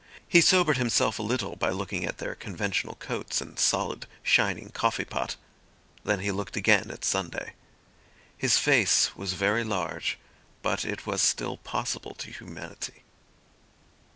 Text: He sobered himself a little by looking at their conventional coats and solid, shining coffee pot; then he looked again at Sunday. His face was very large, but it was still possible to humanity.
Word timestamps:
He 0.27 0.41
sobered 0.41 0.77
himself 0.77 1.19
a 1.19 1.21
little 1.21 1.55
by 1.55 1.69
looking 1.69 2.05
at 2.05 2.17
their 2.17 2.33
conventional 2.33 2.95
coats 2.95 3.39
and 3.39 3.59
solid, 3.59 4.07
shining 4.23 4.71
coffee 4.71 5.05
pot; 5.05 5.35
then 6.03 6.21
he 6.21 6.31
looked 6.31 6.57
again 6.57 6.89
at 6.89 7.05
Sunday. 7.05 7.53
His 8.35 8.57
face 8.57 9.15
was 9.15 9.33
very 9.33 9.63
large, 9.63 10.17
but 10.63 10.83
it 10.85 11.05
was 11.05 11.21
still 11.21 11.57
possible 11.57 12.15
to 12.15 12.31
humanity. 12.31 13.03